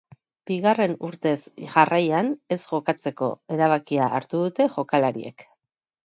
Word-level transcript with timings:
Bigarren 0.51 0.93
urtez 1.07 1.33
jarraian 1.73 2.31
ez 2.55 2.57
jokatzeko 2.71 3.29
erabakia 3.57 4.07
hartu 4.21 4.41
dute 4.47 4.67
jokalariek. 4.79 5.45